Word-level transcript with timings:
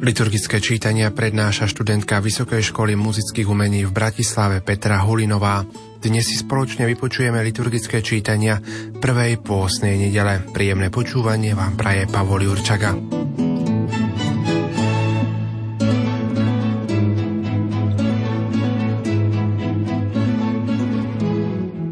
Liturgické 0.00 0.64
čítania 0.64 1.12
prednáša 1.12 1.68
študentka 1.68 2.24
Vysokej 2.24 2.72
školy 2.72 2.96
muzických 2.96 3.44
umení 3.44 3.84
v 3.84 3.92
Bratislave 3.92 4.64
Petra 4.64 4.96
Hulinová. 5.04 5.68
Dnes 6.00 6.24
si 6.24 6.40
spoločne 6.40 6.88
vypočujeme 6.88 7.36
liturgické 7.44 8.00
čítania 8.00 8.64
prvej 8.96 9.36
pôsnej 9.44 10.00
nedele. 10.00 10.40
Príjemné 10.56 10.88
počúvanie 10.88 11.52
vám 11.52 11.76
praje 11.76 12.08
Pavol 12.08 12.48
Jurčaga. 12.48 12.96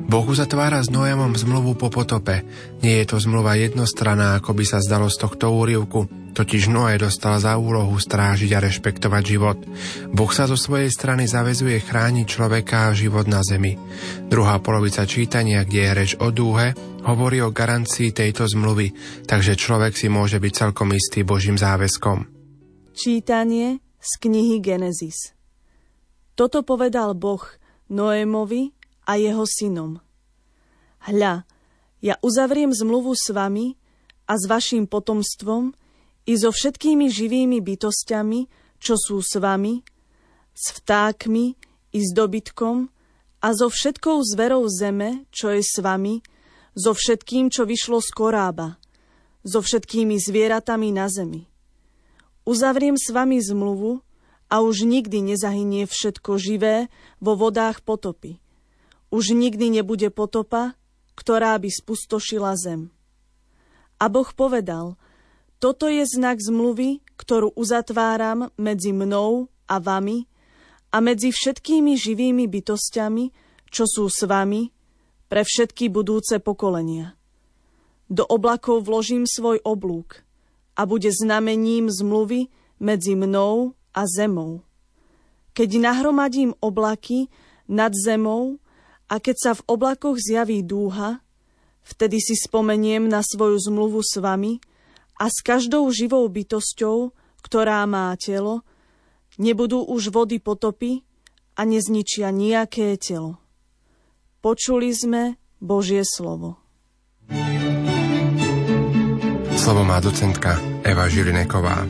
Boh 0.08 0.24
uzatvára 0.24 0.80
s 0.80 0.88
Noémom 0.88 1.36
zmluvu 1.36 1.76
po 1.76 1.92
potope. 1.92 2.40
Nie 2.80 3.04
je 3.04 3.12
to 3.12 3.20
zmluva 3.20 3.60
jednostranná, 3.60 4.40
ako 4.40 4.56
by 4.56 4.64
sa 4.64 4.80
zdalo 4.80 5.12
z 5.12 5.20
tohto 5.20 5.52
úrivku. 5.52 6.08
Totiž 6.38 6.70
Noé 6.70 7.02
dostal 7.02 7.34
za 7.42 7.58
úlohu 7.58 7.98
strážiť 7.98 8.54
a 8.54 8.62
rešpektovať 8.62 9.22
život. 9.26 9.58
Boh 10.14 10.30
sa 10.30 10.46
zo 10.46 10.54
svojej 10.54 10.86
strany 10.86 11.26
zavezuje 11.26 11.82
chrániť 11.82 12.26
človeka 12.30 12.86
a 12.86 12.94
život 12.94 13.26
na 13.26 13.42
zemi. 13.42 13.74
Druhá 14.30 14.62
polovica 14.62 15.02
čítania, 15.02 15.66
kde 15.66 15.80
je 15.82 15.92
reč 15.98 16.10
o 16.22 16.30
dúhe, 16.30 16.78
hovorí 17.02 17.42
o 17.42 17.50
garancii 17.50 18.14
tejto 18.14 18.46
zmluvy, 18.46 18.94
takže 19.26 19.58
človek 19.58 19.98
si 19.98 20.06
môže 20.06 20.38
byť 20.38 20.52
celkom 20.54 20.94
istý 20.94 21.26
Božím 21.26 21.58
záväzkom. 21.58 22.30
Čítanie 22.94 23.82
z 23.98 24.10
knihy 24.22 24.62
Genesis 24.62 25.34
Toto 26.38 26.62
povedal 26.62 27.18
Boh 27.18 27.42
Noémovi 27.90 28.70
a 29.10 29.18
jeho 29.18 29.42
synom. 29.42 29.98
Hľa, 31.02 31.42
ja 31.98 32.14
uzavriem 32.22 32.70
zmluvu 32.70 33.10
s 33.18 33.34
vami 33.34 33.74
a 34.30 34.38
s 34.38 34.46
vašim 34.46 34.86
potomstvom 34.86 35.74
i 36.28 36.32
so 36.36 36.52
všetkými 36.52 37.08
živými 37.08 37.64
bytostiami, 37.64 38.46
čo 38.76 39.00
sú 39.00 39.24
s 39.24 39.40
vami, 39.40 39.80
s 40.52 40.76
vtákmi 40.76 41.56
i 41.96 41.98
s 42.04 42.12
dobytkom 42.12 42.92
a 43.40 43.48
so 43.56 43.72
všetkou 43.72 44.20
zverou 44.28 44.68
zeme, 44.68 45.24
čo 45.32 45.48
je 45.56 45.64
s 45.64 45.80
vami, 45.80 46.20
so 46.76 46.92
všetkým, 46.92 47.48
čo 47.48 47.64
vyšlo 47.64 48.04
z 48.04 48.10
korába, 48.12 48.76
so 49.40 49.64
všetkými 49.64 50.20
zvieratami 50.20 50.92
na 50.92 51.08
zemi. 51.08 51.48
Uzavriem 52.44 53.00
s 53.00 53.08
vami 53.08 53.40
zmluvu 53.40 54.04
a 54.52 54.60
už 54.60 54.84
nikdy 54.84 55.32
nezahynie 55.32 55.88
všetko 55.88 56.36
živé 56.36 56.92
vo 57.18 57.34
vodách 57.34 57.80
potopy– 57.80 58.36
už 59.08 59.32
nikdy 59.32 59.72
nebude 59.72 60.12
potopa, 60.12 60.76
ktorá 61.16 61.56
by 61.56 61.68
spustošila 61.72 62.52
zem. 62.60 62.92
A 63.96 64.12
Boh 64.12 64.28
povedal, 64.30 65.00
toto 65.58 65.90
je 65.90 66.06
znak 66.06 66.38
zmluvy, 66.38 67.02
ktorú 67.18 67.54
uzatváram 67.58 68.50
medzi 68.54 68.94
mnou 68.94 69.50
a 69.66 69.76
vami 69.82 70.30
a 70.94 71.02
medzi 71.02 71.34
všetkými 71.34 71.98
živými 71.98 72.46
bytostiami, 72.46 73.30
čo 73.68 73.84
sú 73.84 74.08
s 74.08 74.24
vami, 74.24 74.70
pre 75.28 75.44
všetky 75.44 75.92
budúce 75.92 76.40
pokolenia. 76.40 77.12
Do 78.08 78.24
oblakov 78.24 78.88
vložím 78.88 79.28
svoj 79.28 79.60
oblúk 79.60 80.24
a 80.72 80.88
bude 80.88 81.12
znamením 81.12 81.92
zmluvy 81.92 82.48
medzi 82.80 83.12
mnou 83.12 83.76
a 83.92 84.08
zemou. 84.08 84.64
Keď 85.52 85.68
nahromadím 85.82 86.56
oblaky 86.62 87.28
nad 87.68 87.92
zemou, 87.92 88.56
a 89.08 89.16
keď 89.18 89.36
sa 89.40 89.52
v 89.56 89.64
oblakoch 89.66 90.20
zjaví 90.20 90.60
dúha, 90.60 91.24
vtedy 91.80 92.20
si 92.20 92.36
spomeniem 92.36 93.08
na 93.08 93.24
svoju 93.24 93.56
zmluvu 93.56 94.04
s 94.04 94.20
vami 94.20 94.60
a 95.18 95.26
s 95.26 95.42
každou 95.42 95.90
živou 95.90 96.24
bytosťou, 96.30 97.10
ktorá 97.42 97.82
má 97.90 98.14
telo, 98.14 98.62
nebudú 99.36 99.82
už 99.82 100.14
vody 100.14 100.38
potopy 100.38 101.02
a 101.58 101.66
nezničia 101.66 102.30
nejaké 102.30 102.94
telo. 102.96 103.42
Počuli 104.38 104.94
sme 104.94 105.34
Božie 105.58 106.06
slovo. 106.06 106.62
Slovo 109.58 109.82
má 109.82 109.98
docentka 109.98 110.62
Eva 110.86 111.10
Žilineková. 111.10 111.82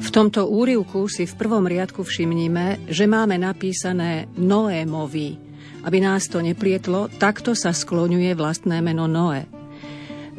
V 0.00 0.08
tomto 0.08 0.48
úrivku 0.48 1.06
si 1.06 1.28
v 1.28 1.36
prvom 1.36 1.68
riadku 1.68 2.02
všimníme, 2.02 2.88
že 2.88 3.04
máme 3.04 3.36
napísané 3.36 4.26
Noémovi, 4.40 5.36
aby 5.84 5.98
nás 6.00 6.26
to 6.26 6.40
neplietlo, 6.40 7.12
takto 7.20 7.52
sa 7.52 7.76
skloňuje 7.76 8.32
vlastné 8.32 8.80
meno 8.80 9.04
Noé. 9.04 9.59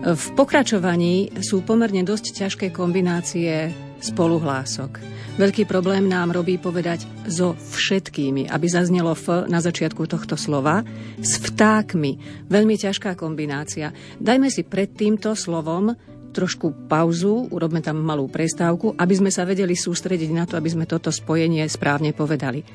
V 0.02 0.34
pokračovaní 0.34 1.30
sú 1.46 1.62
pomerne 1.62 2.02
dosť 2.02 2.34
ťažké 2.34 2.74
kombinácie 2.74 3.70
spoluhlások. 4.02 4.98
Veľký 5.38 5.70
problém 5.70 6.10
nám 6.10 6.34
robí 6.34 6.58
povedať 6.58 7.06
so 7.30 7.54
všetkými, 7.54 8.50
aby 8.50 8.66
zaznelo 8.66 9.14
F 9.14 9.46
na 9.46 9.62
začiatku 9.62 10.10
tohto 10.10 10.34
slova, 10.42 10.82
s 11.22 11.38
vtákmi. 11.38 12.18
Veľmi 12.50 12.82
ťažká 12.82 13.14
kombinácia. 13.14 13.94
Dajme 14.18 14.50
si 14.50 14.66
pred 14.66 14.90
týmto 14.90 15.38
slovom 15.38 15.94
trošku 16.34 16.90
pauzu, 16.90 17.54
urobme 17.54 17.86
tam 17.86 18.02
malú 18.02 18.26
prestávku, 18.26 18.98
aby 18.98 19.14
sme 19.14 19.30
sa 19.30 19.46
vedeli 19.46 19.78
sústrediť 19.78 20.32
na 20.34 20.50
to, 20.50 20.58
aby 20.58 20.72
sme 20.72 20.90
toto 20.90 21.14
spojenie 21.14 21.62
správne 21.70 22.10
povedali. 22.10 22.66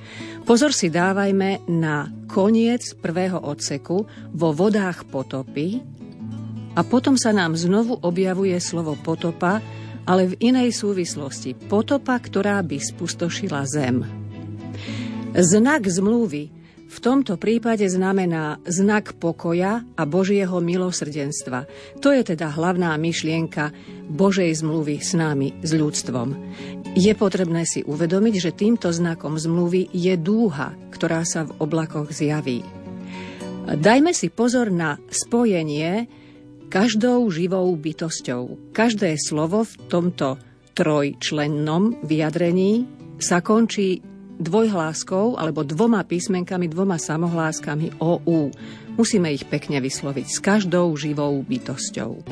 Pozor 0.47 0.71
si 0.71 0.95
dávajme 0.95 1.67
na 1.75 2.07
koniec 2.31 2.95
prvého 3.03 3.43
odseku 3.43 4.07
vo 4.31 4.55
vodách 4.55 5.03
potopy 5.11 5.97
a 6.77 6.81
potom 6.85 7.17
sa 7.17 7.33
nám 7.33 7.57
znovu 7.57 7.97
objavuje 8.05 8.55
slovo 8.61 8.95
potopa, 9.01 9.65
ale 10.05 10.37
v 10.37 10.53
inej 10.53 10.77
súvislosti. 10.77 11.57
Potopa, 11.57 12.21
ktorá 12.21 12.61
by 12.63 12.79
spustošila 12.79 13.65
zem. 13.65 14.05
Znak 15.35 15.89
zmluvy 15.89 16.55
v 16.87 16.99
tomto 17.03 17.35
prípade 17.35 17.83
znamená 17.91 18.63
znak 18.63 19.19
pokoja 19.19 19.83
a 19.99 20.03
Božieho 20.07 20.63
milosrdenstva. 20.63 21.67
To 21.99 22.15
je 22.15 22.23
teda 22.23 22.55
hlavná 22.55 22.95
myšlienka 22.95 23.75
Božej 24.07 24.55
zmluvy 24.63 25.03
s 25.03 25.13
nami, 25.19 25.51
s 25.67 25.75
ľudstvom. 25.75 26.33
Je 26.97 27.13
potrebné 27.13 27.67
si 27.67 27.83
uvedomiť, 27.83 28.35
že 28.39 28.57
týmto 28.57 28.95
znakom 28.95 29.37
zmluvy 29.37 29.91
je 29.93 30.15
dúha, 30.17 30.73
ktorá 30.95 31.27
sa 31.27 31.45
v 31.45 31.59
oblakoch 31.59 32.15
zjaví. 32.15 32.63
Dajme 33.67 34.15
si 34.15 34.31
pozor 34.31 34.71
na 34.71 34.97
spojenie 35.11 36.07
každou 36.69 37.31
živou 37.31 37.73
bytosťou. 37.75 38.75
Každé 38.75 39.17
slovo 39.19 39.65
v 39.65 39.75
tomto 39.89 40.37
trojčlennom 40.77 42.05
vyjadrení 42.05 42.85
sa 43.17 43.41
končí 43.41 44.05
dvojhláskou 44.37 45.41
alebo 45.41 45.65
dvoma 45.65 46.05
písmenkami, 46.05 46.69
dvoma 46.69 47.01
samohláskami 47.01 47.97
o 48.05 48.21
U. 48.29 48.53
Musíme 49.01 49.33
ich 49.33 49.49
pekne 49.49 49.81
vysloviť 49.81 50.27
s 50.29 50.39
každou 50.45 50.93
živou 51.01 51.41
bytosťou. 51.41 52.29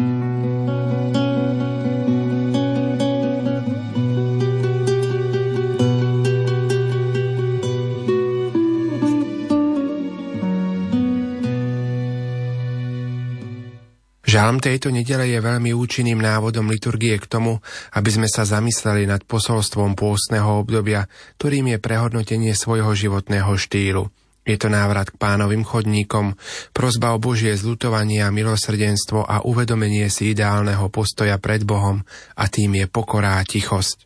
Žalm 14.34 14.58
tejto 14.58 14.90
nedele 14.90 15.30
je 15.30 15.38
veľmi 15.38 15.70
účinným 15.70 16.18
návodom 16.18 16.66
liturgie 16.66 17.14
k 17.22 17.30
tomu, 17.30 17.62
aby 17.94 18.10
sme 18.10 18.26
sa 18.26 18.42
zamysleli 18.42 19.06
nad 19.06 19.22
posolstvom 19.22 19.94
pôstneho 19.94 20.58
obdobia, 20.58 21.06
ktorým 21.38 21.70
je 21.70 21.78
prehodnotenie 21.78 22.50
svojho 22.50 22.90
životného 22.98 23.54
štýlu. 23.54 24.10
Je 24.42 24.58
to 24.58 24.66
návrat 24.66 25.14
k 25.14 25.22
pánovým 25.22 25.62
chodníkom, 25.62 26.34
prozba 26.74 27.14
o 27.14 27.22
Božie 27.22 27.54
zlutovanie 27.54 28.26
a 28.26 28.34
milosrdenstvo 28.34 29.22
a 29.22 29.46
uvedomenie 29.46 30.10
si 30.10 30.34
ideálneho 30.34 30.90
postoja 30.90 31.38
pred 31.38 31.62
Bohom 31.62 32.02
a 32.34 32.44
tým 32.50 32.74
je 32.82 32.90
pokorá 32.90 33.38
tichosť. 33.46 34.02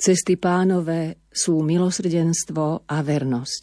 Cesty 0.00 0.40
pánové 0.40 1.20
sú 1.28 1.60
milosrdenstvo 1.60 2.88
a 2.88 2.96
vernosť. 3.04 3.62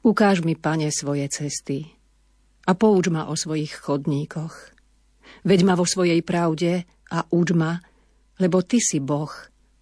Ukáž 0.00 0.40
mi, 0.48 0.56
pane, 0.56 0.88
svoje 0.88 1.28
cesty, 1.28 1.97
a 2.68 2.76
pouč 2.76 3.08
ma 3.08 3.32
o 3.32 3.34
svojich 3.34 3.80
chodníkoch. 3.80 4.76
Veď 5.48 5.60
ma 5.64 5.72
vo 5.72 5.88
svojej 5.88 6.20
pravde 6.20 6.84
a 7.08 7.24
uč 7.32 7.56
ma, 7.56 7.80
lebo 8.36 8.60
Ty 8.60 8.76
si 8.76 9.00
Boh, 9.00 9.32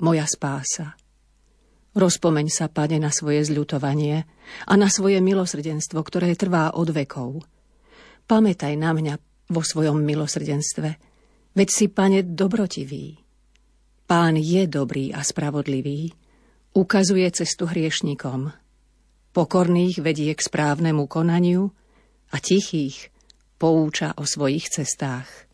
moja 0.07 0.23
spása. 0.31 0.95
Rozpomeň 1.97 2.47
sa, 2.53 2.71
Pane, 2.71 3.01
na 3.03 3.11
svoje 3.11 3.43
zľutovanie 3.43 4.29
a 4.69 4.73
na 4.79 4.87
svoje 4.87 5.19
milosrdenstvo, 5.19 5.99
ktoré 6.05 6.37
trvá 6.39 6.77
od 6.77 6.93
vekov. 6.93 7.43
Pamätaj 8.29 8.77
na 8.77 8.93
mňa 8.93 9.15
vo 9.51 9.63
svojom 9.65 10.03
milosrdenstve. 10.03 10.91
Veď 11.57 11.69
si, 11.73 11.87
pane, 11.89 12.21
dobrotivý. 12.21 13.17
Pán 14.07 14.37
je 14.37 14.69
dobrý 14.69 15.11
a 15.11 15.25
spravodlivý, 15.25 16.13
ukazuje 16.77 17.27
cestu 17.33 17.65
hriešnikom. 17.67 18.53
Pokorných 19.33 19.99
vedie 20.05 20.31
k 20.37 20.41
správnemu 20.43 21.09
konaniu 21.09 21.73
a 22.33 22.37
tichých 22.43 23.11
pouča 23.57 24.13
o 24.17 24.25
svojich 24.25 24.69
cestách. 24.69 25.47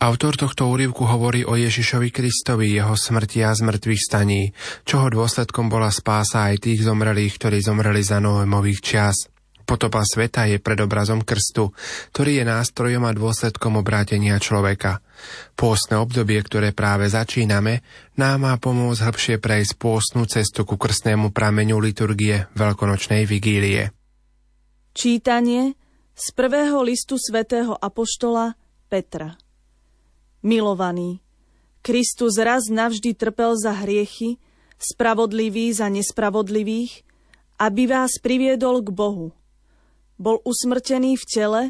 Autor 0.00 0.32
tohto 0.32 0.64
úrivku 0.72 1.04
hovorí 1.04 1.44
o 1.44 1.60
Ježišovi 1.60 2.08
Kristovi, 2.08 2.72
jeho 2.72 2.96
smrti 2.96 3.44
a 3.44 3.52
zmrtvých 3.52 4.00
staní, 4.00 4.48
čoho 4.88 5.12
dôsledkom 5.12 5.68
bola 5.68 5.92
spása 5.92 6.48
aj 6.48 6.64
tých 6.64 6.88
zomrelých, 6.88 7.36
ktorí 7.36 7.60
zomreli 7.60 8.00
za 8.00 8.16
Noémových 8.16 8.80
čias. 8.80 9.28
Potopa 9.68 10.00
sveta 10.00 10.48
je 10.48 10.56
predobrazom 10.56 11.20
krstu, 11.20 11.76
ktorý 12.16 12.40
je 12.40 12.44
nástrojom 12.48 13.04
a 13.04 13.12
dôsledkom 13.12 13.76
obrátenia 13.76 14.40
človeka. 14.40 15.04
Pôstne 15.52 16.00
obdobie, 16.00 16.40
ktoré 16.40 16.72
práve 16.72 17.04
začíname, 17.12 17.84
nám 18.16 18.48
má 18.48 18.56
pomôcť 18.56 19.04
hĺbšie 19.04 19.36
prejsť 19.36 19.76
pôstnu 19.76 20.24
cestu 20.24 20.64
ku 20.64 20.80
krstnému 20.80 21.28
prameňu 21.28 21.76
liturgie 21.76 22.48
Veľkonočnej 22.56 23.28
vigílie. 23.28 23.99
Čítanie 24.90 25.78
z 26.14 26.26
prvého 26.34 26.82
listu 26.82 27.14
svätého 27.14 27.74
Apoštola 27.78 28.58
Petra 28.90 29.38
Milovaný, 30.42 31.22
Kristus 31.80 32.36
raz 32.40 32.66
navždy 32.66 33.14
trpel 33.14 33.54
za 33.56 33.72
hriechy, 33.72 34.40
spravodlivý 34.80 35.70
za 35.70 35.86
nespravodlivých, 35.86 37.06
aby 37.60 37.82
vás 37.86 38.18
priviedol 38.22 38.80
k 38.80 38.90
Bohu– 38.92 39.30
bol 40.20 40.36
usmrtený 40.44 41.16
v 41.16 41.24
tele, 41.24 41.62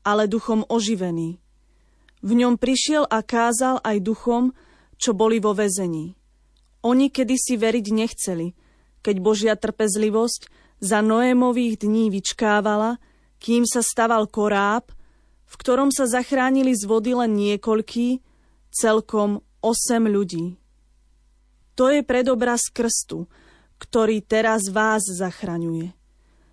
ale 0.00 0.24
duchom 0.24 0.64
oživený. 0.64 1.36
V 2.24 2.30
ňom 2.32 2.56
prišiel 2.56 3.04
a 3.04 3.20
kázal 3.20 3.84
aj 3.84 4.00
duchom, 4.00 4.56
čo 4.96 5.12
boli 5.12 5.36
vo 5.44 5.52
väzení. 5.52 6.16
Oni 6.80 7.12
kedysi 7.12 7.60
veriť 7.60 7.86
nechceli, 7.92 8.56
keď 9.04 9.16
Božia 9.20 9.54
trpezlivosť 9.60 10.61
za 10.82 10.98
Noémových 10.98 11.86
dní 11.86 12.10
vyčkávala, 12.10 12.98
kým 13.38 13.62
sa 13.62 13.80
staval 13.80 14.26
koráb, 14.26 14.90
v 15.46 15.54
ktorom 15.54 15.94
sa 15.94 16.10
zachránili 16.10 16.74
z 16.74 16.82
vody 16.90 17.14
len 17.14 17.38
niekoľkí, 17.38 18.18
celkom 18.74 19.38
osem 19.62 20.10
ľudí. 20.10 20.58
To 21.78 21.86
je 21.86 22.02
predobraz 22.02 22.66
krstu, 22.74 23.30
ktorý 23.78 24.26
teraz 24.26 24.66
vás 24.68 25.06
zachraňuje 25.06 26.02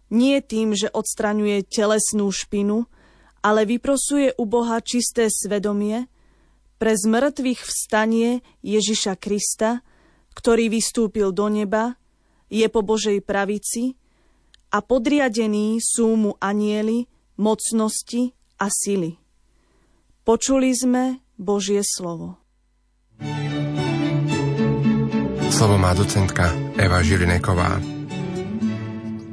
nie 0.10 0.42
tým, 0.42 0.74
že 0.74 0.90
odstraňuje 0.90 1.66
telesnú 1.70 2.30
špinu, 2.34 2.90
ale 3.40 3.64
vyprosuje 3.64 4.36
u 4.36 4.44
Boha 4.50 4.82
čisté 4.84 5.30
svedomie 5.32 6.10
pre 6.82 6.98
zmrtvých 6.98 7.62
vstanie 7.64 8.44
Ježiša 8.66 9.16
Krista, 9.16 9.86
ktorý 10.36 10.68
vystúpil 10.68 11.32
do 11.32 11.48
neba, 11.48 11.96
je 12.50 12.66
po 12.68 12.82
Božej 12.82 13.22
pravici 13.22 13.96
a 14.70 14.78
podriadení 14.86 15.82
sú 15.82 16.14
mu 16.14 16.32
anieli, 16.38 17.10
mocnosti 17.42 18.38
a 18.62 18.70
sily. 18.70 19.18
Počuli 20.22 20.70
sme 20.78 21.26
Božie 21.34 21.82
slovo. 21.82 22.38
Slovo 25.50 25.76
má 25.82 25.92
docentka 25.98 26.54
Eva 26.78 27.02
Žilineková. 27.02 27.82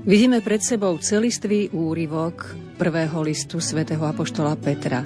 Vidíme 0.06 0.41
pred 0.41 0.62
sebou 0.65 0.97
celistvý 0.97 1.71
úryvok 1.75 2.56
prvého 2.81 3.21
listu 3.21 3.61
svätého 3.61 4.03
Apoštola 4.06 4.56
Petra. 4.56 5.05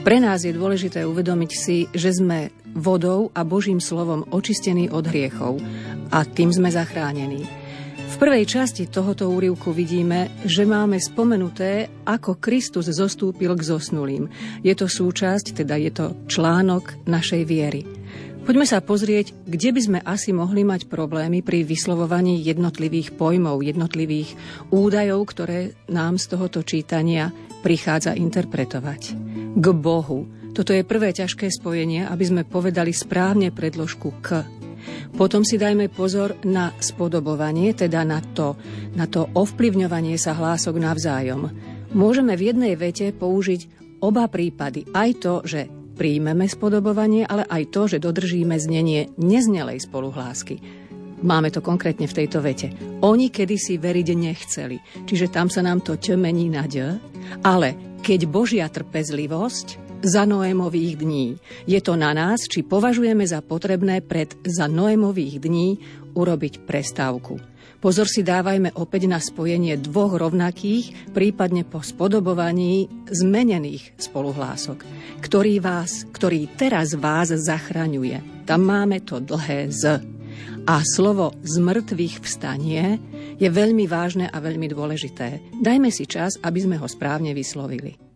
Pre 0.00 0.16
nás 0.16 0.46
je 0.46 0.52
dôležité 0.56 1.04
uvedomiť 1.04 1.50
si, 1.52 1.84
že 1.92 2.14
sme 2.14 2.54
vodou 2.72 3.28
a 3.36 3.44
Božím 3.44 3.82
slovom 3.82 4.24
očistení 4.30 4.88
od 4.88 5.04
hriechov 5.08 5.60
a 6.08 6.24
tým 6.24 6.54
sme 6.54 6.72
zachránení. 6.72 7.59
Prvej 8.20 8.44
časti 8.44 8.84
tohoto 8.84 9.32
úrivku 9.32 9.72
vidíme, 9.72 10.28
že 10.44 10.68
máme 10.68 11.00
spomenuté, 11.00 11.88
ako 12.04 12.36
Kristus 12.36 12.92
zostúpil 12.92 13.56
k 13.56 13.64
zosnulým. 13.64 14.28
Je 14.60 14.76
to 14.76 14.92
súčasť, 14.92 15.64
teda 15.64 15.80
je 15.80 15.88
to 15.88 16.06
článok 16.28 17.00
našej 17.08 17.48
viery. 17.48 17.88
Poďme 18.44 18.68
sa 18.68 18.84
pozrieť, 18.84 19.32
kde 19.48 19.72
by 19.72 19.80
sme 19.80 19.98
asi 20.04 20.36
mohli 20.36 20.68
mať 20.68 20.92
problémy 20.92 21.40
pri 21.40 21.64
vyslovovaní 21.64 22.44
jednotlivých 22.44 23.16
pojmov, 23.16 23.64
jednotlivých 23.64 24.36
údajov, 24.68 25.24
ktoré 25.24 25.72
nám 25.88 26.20
z 26.20 26.36
tohoto 26.36 26.60
čítania 26.60 27.32
prichádza 27.64 28.12
interpretovať. 28.12 29.16
K 29.56 29.66
Bohu. 29.72 30.28
Toto 30.52 30.76
je 30.76 30.84
prvé 30.84 31.16
ťažké 31.16 31.48
spojenie, 31.48 32.04
aby 32.04 32.24
sme 32.28 32.42
povedali 32.44 32.92
správne 32.92 33.48
predložku 33.48 34.12
k. 34.20 34.59
Potom 35.14 35.42
si 35.42 35.60
dajme 35.60 35.90
pozor 35.90 36.38
na 36.46 36.72
spodobovanie, 36.78 37.74
teda 37.74 38.04
na 38.06 38.20
to, 38.20 38.56
na 38.96 39.06
to 39.06 39.28
ovplyvňovanie 39.32 40.16
sa 40.16 40.36
hlások 40.36 40.80
navzájom. 40.80 41.50
Môžeme 41.90 42.38
v 42.38 42.54
jednej 42.54 42.74
vete 42.78 43.10
použiť 43.10 43.60
oba 44.00 44.30
prípady. 44.30 44.86
Aj 44.94 45.10
to, 45.18 45.42
že 45.42 45.68
príjmeme 45.98 46.48
spodobovanie, 46.48 47.28
ale 47.28 47.44
aj 47.44 47.62
to, 47.68 47.82
že 47.84 48.00
dodržíme 48.00 48.56
znenie 48.56 49.12
neznelej 49.20 49.84
spoluhlásky. 49.84 50.56
Máme 51.20 51.52
to 51.52 51.60
konkrétne 51.60 52.08
v 52.08 52.16
tejto 52.16 52.40
vete. 52.40 52.72
Oni 53.04 53.28
kedysi 53.28 53.76
veriť 53.76 54.08
nechceli, 54.16 54.80
čiže 55.04 55.28
tam 55.28 55.52
sa 55.52 55.60
nám 55.60 55.84
to 55.84 56.00
čemení 56.00 56.48
na 56.48 56.64
d, 56.64 56.96
ale 57.44 58.00
keď 58.00 58.24
Božia 58.24 58.64
trpezlivosť 58.72 59.79
za 60.00 60.24
Noémových 60.24 61.00
dní. 61.00 61.26
Je 61.68 61.80
to 61.80 61.96
na 61.96 62.12
nás, 62.16 62.44
či 62.48 62.64
považujeme 62.64 63.24
za 63.24 63.44
potrebné 63.44 64.00
pred 64.00 64.32
za 64.44 64.66
Noémových 64.66 65.40
dní 65.40 65.80
urobiť 66.16 66.64
prestávku. 66.64 67.40
Pozor 67.80 68.04
si 68.12 68.20
dávajme 68.20 68.76
opäť 68.76 69.08
na 69.08 69.16
spojenie 69.16 69.80
dvoch 69.80 70.20
rovnakých, 70.20 71.12
prípadne 71.16 71.64
po 71.64 71.80
spodobovaní 71.80 72.92
zmenených 73.08 73.96
spoluhlások, 73.96 74.84
ktorý 75.24 75.64
vás, 75.64 76.04
ktorý 76.12 76.44
teraz 76.60 76.92
vás 76.92 77.32
zachraňuje. 77.32 78.44
Tam 78.44 78.68
máme 78.68 79.00
to 79.00 79.24
dlhé 79.24 79.72
z. 79.72 79.96
A 80.68 80.84
slovo 80.84 81.32
z 81.40 81.56
mŕtvych 81.56 82.20
vstanie 82.20 83.00
je 83.40 83.48
veľmi 83.48 83.88
vážne 83.88 84.28
a 84.28 84.36
veľmi 84.44 84.68
dôležité. 84.68 85.40
Dajme 85.56 85.88
si 85.88 86.04
čas, 86.04 86.36
aby 86.44 86.60
sme 86.60 86.76
ho 86.76 86.84
správne 86.84 87.32
vyslovili. 87.32 88.09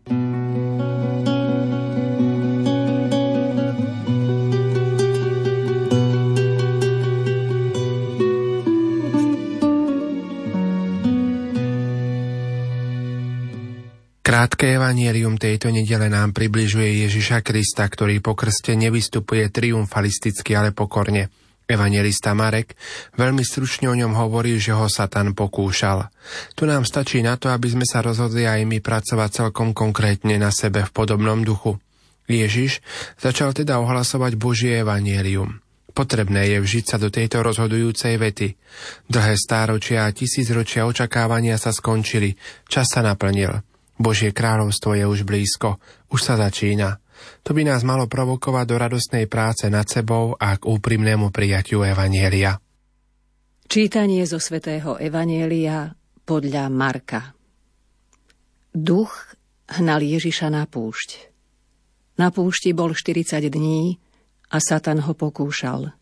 Krátke 14.25 14.73
evanielium 14.73 15.37
tejto 15.37 15.69
nedele 15.69 16.09
nám 16.09 16.33
približuje 16.33 17.05
Ježiša 17.05 17.45
Krista, 17.45 17.85
ktorý 17.85 18.25
po 18.25 18.33
krste 18.33 18.73
nevystupuje 18.73 19.53
triumfalisticky, 19.53 20.57
ale 20.57 20.73
pokorne. 20.73 21.29
Evangelista 21.69 22.33
Marek 22.33 22.73
veľmi 23.21 23.45
stručne 23.45 23.93
o 23.93 23.93
ňom 23.93 24.17
hovorí, 24.17 24.57
že 24.57 24.73
ho 24.73 24.89
Satan 24.89 25.37
pokúšal. 25.37 26.09
Tu 26.57 26.65
nám 26.65 26.89
stačí 26.89 27.21
na 27.21 27.37
to, 27.37 27.53
aby 27.53 27.69
sme 27.69 27.85
sa 27.85 28.01
rozhodli 28.01 28.49
aj 28.49 28.65
my 28.65 28.81
pracovať 28.81 29.45
celkom 29.45 29.77
konkrétne 29.77 30.41
na 30.41 30.49
sebe 30.49 30.89
v 30.89 30.95
podobnom 30.97 31.45
duchu. 31.45 31.77
Ježiš 32.25 32.81
začal 33.21 33.53
teda 33.53 33.77
ohlasovať 33.77 34.41
Božie 34.41 34.81
evanielium. 34.81 35.61
Potrebné 35.93 36.49
je 36.49 36.65
vžiť 36.65 36.85
sa 36.89 36.97
do 36.97 37.13
tejto 37.13 37.45
rozhodujúcej 37.45 38.17
vety. 38.17 38.57
Dlhé 39.05 39.37
stáročia 39.37 40.09
a 40.09 40.15
tisícročia 40.17 40.89
očakávania 40.89 41.61
sa 41.61 41.77
skončili, 41.77 42.33
čas 42.73 42.89
sa 42.89 43.05
naplnil. 43.05 43.74
Božie 43.95 44.35
kráľovstvo 44.35 44.99
je 44.99 45.05
už 45.07 45.23
blízko, 45.23 45.79
už 46.11 46.21
sa 46.21 46.35
začína. 46.35 46.99
To 47.47 47.55
by 47.55 47.63
nás 47.63 47.87
malo 47.87 48.11
provokovať 48.11 48.65
do 48.67 48.77
radostnej 48.77 49.25
práce 49.31 49.71
nad 49.71 49.87
sebou 49.87 50.35
a 50.35 50.59
k 50.59 50.67
úprimnému 50.67 51.31
prijatiu 51.31 51.87
Evanielia. 51.87 52.59
Čítanie 53.65 54.27
zo 54.27 54.43
svätého 54.43 54.99
Evanielia 54.99 55.95
podľa 56.27 56.69
Marka 56.69 57.33
Duch 58.75 59.39
hnal 59.71 60.03
Ježiša 60.03 60.51
na 60.51 60.67
púšť. 60.67 61.31
Na 62.19 62.35
púšti 62.35 62.75
bol 62.75 62.91
40 62.91 63.47
dní 63.47 64.03
a 64.51 64.59
Satan 64.59 64.99
ho 65.07 65.15
pokúšal. 65.15 65.95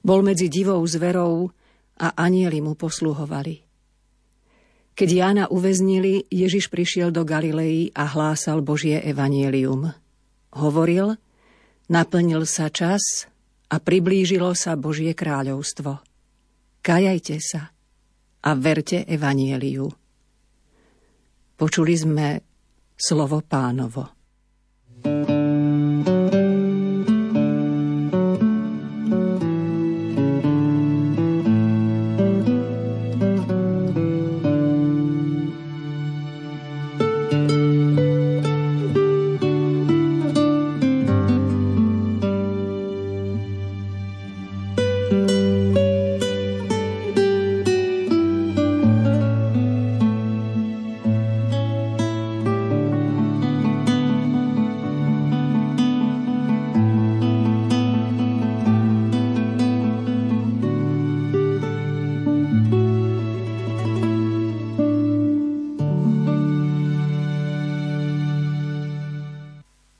Bol 0.00 0.20
medzi 0.24 0.48
divou 0.48 0.80
zverou 0.88 1.52
a 2.00 2.16
anieli 2.16 2.64
mu 2.64 2.72
posluhovali. 2.72 3.69
Keď 4.94 5.08
Jána 5.08 5.44
uväznili, 5.48 6.28
Ježiš 6.28 6.68
prišiel 6.68 7.08
do 7.14 7.24
Galilei 7.24 7.88
a 7.96 8.04
hlásal 8.10 8.60
Božie 8.60 9.00
evanielium. 9.00 9.94
Hovoril, 10.52 11.16
naplnil 11.88 12.44
sa 12.44 12.68
čas 12.68 13.30
a 13.70 13.78
priblížilo 13.78 14.52
sa 14.52 14.74
Božie 14.74 15.14
kráľovstvo. 15.14 16.02
Kajajte 16.82 17.36
sa 17.38 17.70
a 18.40 18.50
verte 18.56 19.04
evanieliu. 19.06 19.86
Počuli 21.54 21.94
sme 21.94 22.26
slovo 22.96 23.44
pánovo. 23.44 24.08